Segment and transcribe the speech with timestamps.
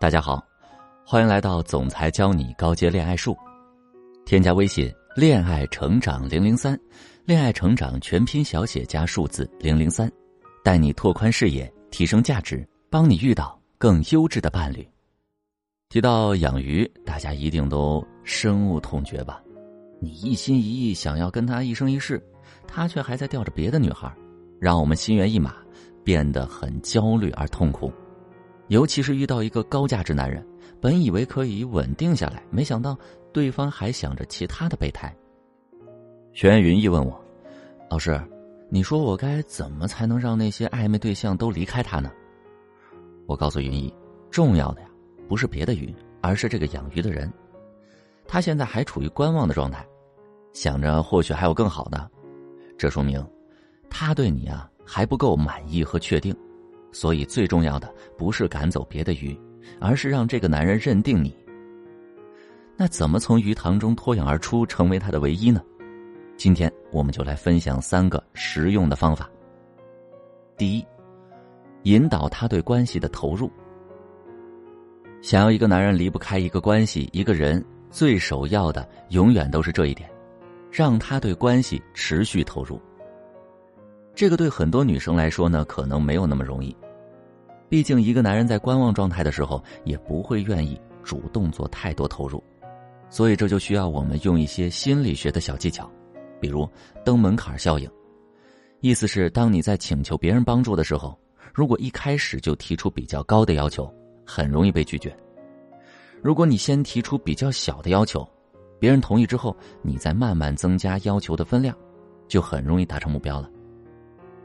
[0.00, 0.42] 大家好，
[1.04, 3.36] 欢迎来到总裁教你高阶恋爱术。
[4.24, 6.74] 添加微信“恋爱成长零零三”，
[7.26, 10.10] 恋爱成长全拼小写加数字零零三，
[10.64, 14.88] 带你拓宽视野，提升价值，帮你遇到更优质的伴侣。
[15.90, 19.42] 提到养鱼，大家一定都深恶痛绝吧？
[20.00, 22.18] 你一心一意想要跟他一生一世，
[22.66, 24.10] 他却还在钓着别的女孩，
[24.58, 25.56] 让我们心猿意马，
[26.02, 27.92] 变得很焦虑而痛苦。
[28.70, 30.46] 尤其是遇到一个高价值男人，
[30.80, 32.96] 本以为可以稳定下来，没想到
[33.32, 35.12] 对方还想着其他的备胎。
[36.32, 37.20] 学员云逸问我
[37.90, 38.22] ：“老师，
[38.68, 42.12] 你说我该怎么才能让那些暧昧对象都离开他呢？”
[43.26, 43.92] 我告诉云逸，
[44.30, 44.88] 重要的呀，
[45.28, 47.28] 不是别的鱼，而是这个养鱼的人。
[48.24, 49.84] 他现在还处于观望的状态，
[50.52, 52.08] 想着或许还有更好的，
[52.78, 53.20] 这说明
[53.90, 56.32] 他对你啊还不够满意和确定。
[56.92, 59.38] 所以最重要的不是赶走别的鱼，
[59.80, 61.36] 而是让这个男人认定你。
[62.76, 65.62] 那怎么从鱼塘中脱颖而出，成为他的唯一呢？
[66.36, 69.30] 今天我们就来分享三个实用的方法。
[70.56, 70.86] 第一，
[71.82, 73.50] 引导他对关系的投入。
[75.20, 80.10] 想要一个男人离不开一个关系、一个人，最首要的永远都是这一点：
[80.70, 82.80] 让他对关系持续投入。
[84.20, 86.76] 这个对很多女生来说呢，可能没有那么容易。
[87.70, 92.44] 毕竟，一个男人在观望状态的时候，也不会愿意主动做太多投入，
[93.08, 95.90] 所以这就需要我们用一些心理学的小技巧，
[96.38, 96.68] 比如
[97.02, 97.90] 登门槛效应。
[98.80, 101.18] 意思是，当你在请求别人帮助的时候，
[101.54, 103.90] 如果一开始就提出比较高的要求，
[104.26, 105.08] 很容易被拒绝；
[106.20, 108.28] 如果你先提出比较小的要求，
[108.78, 111.74] 别人同意之后，你再慢慢增加要求的分量，
[112.28, 113.50] 就很容易达成目标了。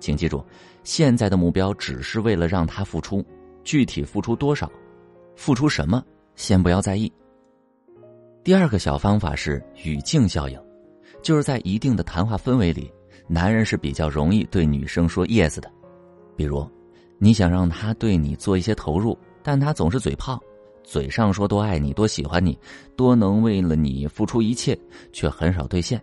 [0.00, 0.44] 请记住，
[0.84, 3.24] 现在的目标只是为了让他付出，
[3.64, 4.70] 具体付出多少，
[5.36, 6.02] 付出什么，
[6.36, 7.12] 先不要在意。
[8.44, 10.58] 第二个小方法是语境效应，
[11.22, 12.90] 就是在一定的谈话氛围里，
[13.26, 15.70] 男人是比较容易对女生说 yes 的。
[16.34, 16.66] 比如，
[17.18, 20.40] 你想让他对你做一些投入，但他总是嘴炮，
[20.82, 22.58] 嘴上说多爱你、多喜欢你、
[22.96, 24.78] 多能为了你付出一切，
[25.12, 26.00] 却很少兑现，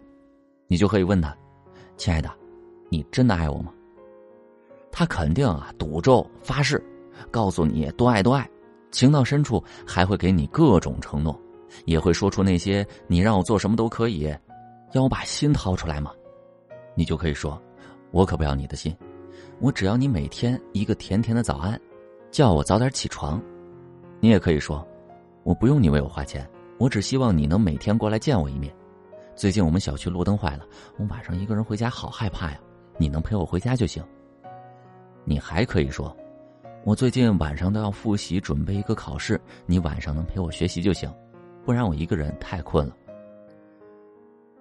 [0.67, 1.35] 你就可以问他
[1.97, 2.29] ：“亲爱的，
[2.89, 3.73] 你真的爱我吗？”
[4.97, 6.81] 他肯定啊，赌咒发誓，
[7.29, 8.49] 告诉你多爱多爱，
[8.91, 11.37] 情到深处还会给你各种承诺，
[11.83, 14.33] 也会说出那些你让我做什么都可以，
[14.93, 16.13] 要我把心掏出来吗？
[16.95, 17.61] 你就可以说，
[18.11, 18.95] 我可不要你的心，
[19.59, 21.77] 我只要你每天一个甜甜的早安，
[22.31, 23.41] 叫我早点起床。
[24.21, 24.87] 你也可以说，
[25.43, 28.73] 我不用你为我花钱，我只希望你能每天过来见我一面。
[29.35, 30.65] 最近我们小区路灯坏了，
[30.97, 32.57] 我晚上一个人回家好害怕呀，
[32.97, 34.01] 你能陪我回家就行。
[35.25, 36.15] 你还可以说，
[36.83, 41.11] 我最近晚上都要复习准备一个考试，你晚上能陪我学习就行，
[41.65, 42.95] 不然我一个人太困了。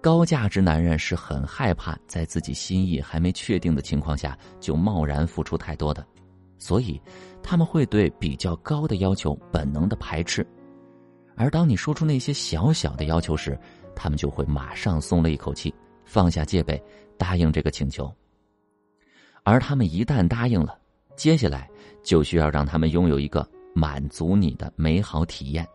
[0.01, 6.05] 高价值男人是很害怕在自己心意还没确定的情况下就贸然付出太多的，
[6.57, 7.01] 所以
[7.41, 10.45] 他们会对比较高的要求本能的排斥，
[11.35, 13.57] 而当你说出那些小小的要求时，
[13.95, 15.73] 他们就会马上松了一口气，
[16.05, 16.81] 放下戒备，
[17.17, 18.11] 答应这个请求。
[19.45, 20.75] 而他们一旦答应了，
[21.15, 21.69] 接下来
[22.03, 25.65] 就需要让他们拥有一个满足你的美好体验。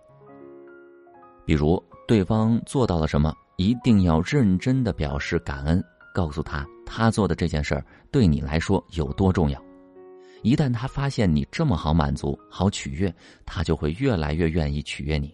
[1.46, 5.82] 比如，对方做到了什么，一定要认真的表示感恩，
[6.12, 9.62] 告诉他他做的这件事儿对你来说有多重要。
[10.42, 13.14] 一旦他发现你这么好满足、好取悦，
[13.46, 15.32] 他就会越来越愿意取悦你。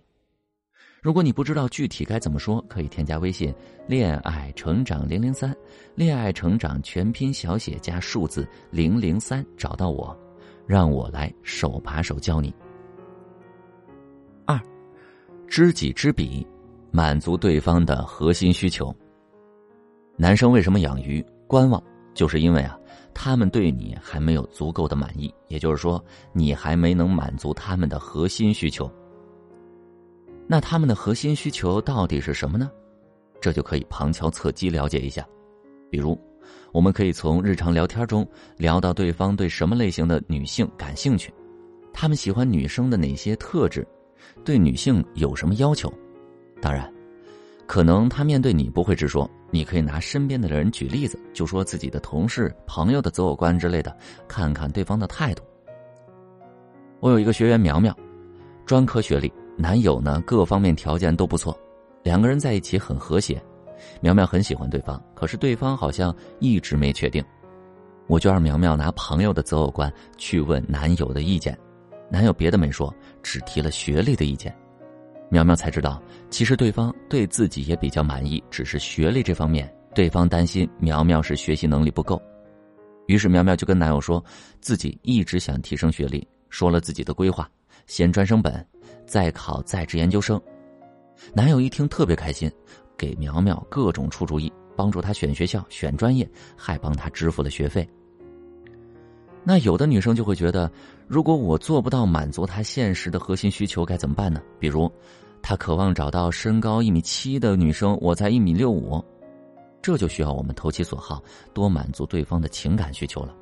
[1.03, 3.55] 如果你不知道具体该怎么说，可以添加微信
[3.87, 5.55] “恋爱成长零零三”，
[5.95, 10.17] 恋爱成长全拼小写加数字零零三，找到我，
[10.67, 12.53] 让我来手把手教你。
[14.47, 14.61] 二，
[15.47, 16.45] 知己知彼，
[16.91, 18.93] 满足对方的核心需求。
[20.17, 21.81] 男生为什么养鱼观望？
[22.15, 22.77] 就是因为啊，
[23.15, 26.03] 他们对你还没有足够的满意，也就是说，
[26.33, 28.91] 你还没能满足他们的核心需求。
[30.47, 32.71] 那他们的核心需求到底是什么呢？
[33.41, 35.27] 这就可以旁敲侧击了解一下。
[35.91, 36.19] 比如，
[36.73, 38.27] 我们可以从日常聊天中
[38.57, 41.33] 聊到对方对什么类型的女性感兴趣，
[41.93, 43.87] 他们喜欢女生的哪些特质，
[44.45, 45.93] 对女性有什么要求。
[46.61, 46.93] 当然，
[47.67, 53.97] 可能他面对你不会直说，你可以拿身边的人举例子，就说自己的同事、朋友的择偶观之类的，
[54.27, 55.43] 看看对方的态度。
[57.01, 57.97] 我有一个学员苗苗，
[58.65, 59.33] 专科学历。
[59.57, 61.59] 男友呢，各方面条件都不错，
[62.03, 63.43] 两个人在一起很和谐。
[64.01, 67.25] 苗苗很喜欢对方，可是对方好像一直没确定。
[68.07, 71.59] 我就让苗苗拿朋友的择偶观去问男友的意见，
[72.11, 74.55] 男友别的没说，只提了学历的意见。
[75.29, 76.01] 苗苗才知道，
[76.31, 82.21] 其实对方对自己也比较满意，只是学历这方面，对方担心苗苗是学习能力不够。
[83.07, 84.25] 于是苗苗就跟男友说，
[84.61, 87.51] 自己一直想提升学历，说了自己的规划：
[87.87, 88.65] 先专升本，
[89.07, 90.41] 再考在职研究生。
[91.33, 92.51] 男友一听特别开心，
[92.97, 97.89] 给苗苗各种出主意，帮助她选学校、选专业，还帮她支付了学费。
[99.43, 100.71] 那有的女生就会觉得，
[101.07, 104.43] 如果我做不到满足她现实的核心需求，该怎么办呢？
[104.59, 104.91] 比如，
[105.41, 109.03] 她渴望找到身高一米七的女生，我才一米六五，
[109.81, 111.23] 这就需要我们投其所好，
[111.55, 113.35] 多满足对方的情感需求了。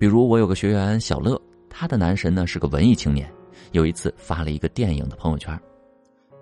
[0.00, 3.32] 比如，我有个学员小乐，他的男神呢是个文艺青年，
[3.72, 5.58] 有一次发了一个电影的朋友圈，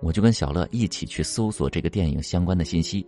[0.01, 3.07] 我就跟小乐一起去搜索这个电影相关的信息，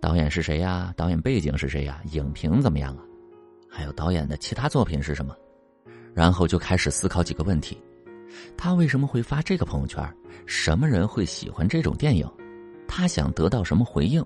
[0.00, 0.92] 导演是谁呀？
[0.96, 2.00] 导演背景是谁呀？
[2.12, 3.02] 影评怎么样啊？
[3.68, 5.36] 还有导演的其他作品是什么？
[6.14, 7.80] 然后就开始思考几个问题：
[8.56, 10.02] 他为什么会发这个朋友圈？
[10.46, 12.28] 什么人会喜欢这种电影？
[12.86, 14.24] 他想得到什么回应？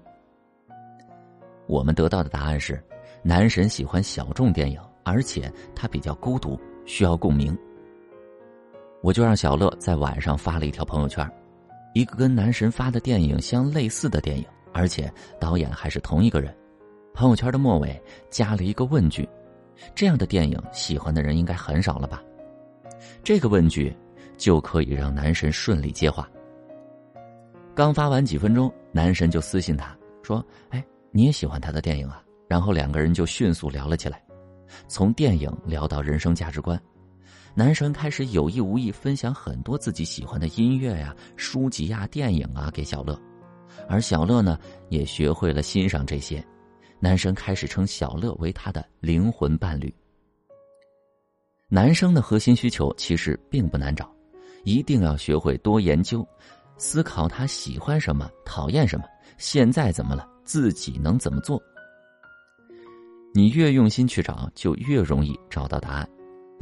[1.66, 2.82] 我们得到的答案是，
[3.22, 7.56] 男神喜欢小众电影，而且他比较孤独，需要共鸣。
[9.02, 11.28] 我就让小乐在晚上发了一条朋友圈，
[11.92, 16.54] 一个跟男神发的电影相类似的电影，而且导演还是同一个人。
[17.12, 18.00] 朋友圈的末尾
[18.30, 19.28] 加了一个问句。
[19.94, 22.22] 这样的电影，喜欢的人应该很少了吧？
[23.24, 23.94] 这个问句
[24.38, 26.28] 就可以让男神顺利接话。
[27.74, 34.22] 刚发完几分钟，男神就私信他说：“哎，你也喜欢他的电影啊？”然后两个人就迅速聊了起来，
[34.86, 36.80] 从电影聊到人生价值观。
[37.54, 43.20] 男神开始有意无意分享很多自己喜欢的音乐呀、书籍呀、电影啊给小乐，
[43.88, 44.58] 而小乐呢
[44.88, 46.42] 也学会了欣赏这些。
[46.98, 49.94] 男生开始称小乐为他的灵魂伴侣。
[51.68, 54.10] 男生的核心需求其实并不难找，
[54.64, 56.26] 一定要学会多研究，
[56.78, 59.04] 思考他喜欢什么、讨厌什么，
[59.36, 61.60] 现在怎么了，自己能怎么做。
[63.34, 66.08] 你越用心去找，就越容易找到答案。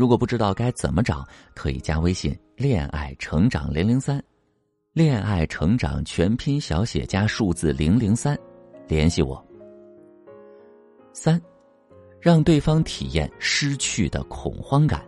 [0.00, 4.18] 如果不知道该怎么找，可以加微信“恋爱成长零零三”，
[4.94, 8.34] 恋爱成长全拼小写加数字零零三，
[8.88, 9.46] 联系我。
[11.12, 11.38] 三，
[12.18, 15.04] 让对方体验失去的恐慌感。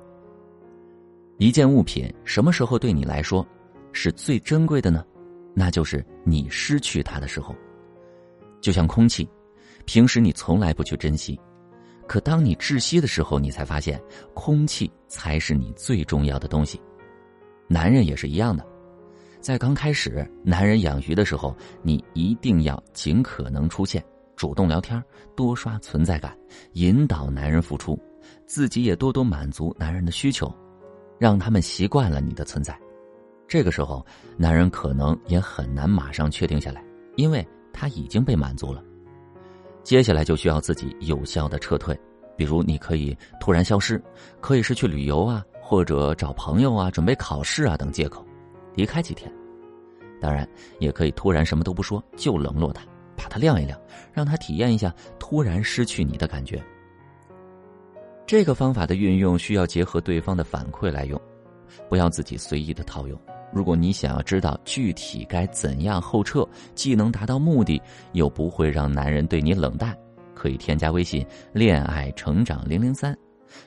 [1.39, 3.47] 一件物品什么时候对你来说
[3.95, 5.03] 是最珍贵的呢？
[5.55, 7.57] 那就是你失去它的时候。
[8.61, 9.27] 就像空气，
[9.87, 11.41] 平时你从来不去珍惜，
[12.07, 14.01] 可当你窒息的时候，你才发现
[14.35, 16.81] 空气才是你最重要的东西。
[17.69, 18.67] 男人也是一样的，
[19.41, 24.03] 在刚开始男人养鱼的时候，你一定要尽可能出现。
[24.37, 25.03] 主动聊天，
[25.37, 26.37] 多刷存在感，
[26.73, 27.99] 引导男人付出，
[28.45, 30.53] 自己也多多满足男人的需求，
[31.19, 32.77] 让他们习惯了你的存在。
[33.47, 34.05] 这个时候，
[34.37, 36.85] 男人可能也很难马上确定下来，
[37.17, 38.83] 因为他已经被满足了。
[39.83, 41.99] 接下来就需要自己有效的撤退，
[42.37, 44.03] 比如你可以突然消失，
[44.41, 48.25] 可以是去旅游啊，或者找朋友啊，准备考试啊等借口，
[48.75, 49.33] 离开几天。
[50.21, 50.49] 当然，
[50.79, 52.83] 也可以突然什么都不说，就冷落他。
[53.15, 53.79] 把他晾一晾，
[54.13, 56.61] 让他体验一下突然失去你的感觉。
[58.27, 61.21] 这个方法的运用需要结合对方的反馈来用，
[61.89, 63.21] 不要自己随意的套用。
[63.53, 67.81] 如果你想要知道具体该怎样后撤，既能达到目的，
[68.13, 69.97] 又不会让男人对你冷淡，
[70.35, 73.17] 可以添加微信“恋爱成长零零三”，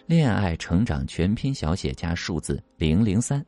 [0.08, 3.46] 恋爱成长全拼小写加数字零零三。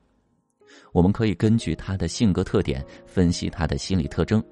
[0.93, 4.43] 我们可以根据他的性格特点分析他的心理特征。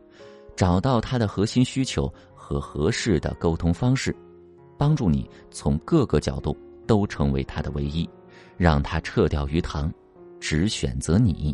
[0.56, 4.15] 找到他的核心需求和合适的沟通方式，
[4.77, 8.10] 帮助你从各个角度都成为他的唯一，
[8.56, 9.92] 让他撤掉鱼塘，
[10.39, 11.54] 只选择你。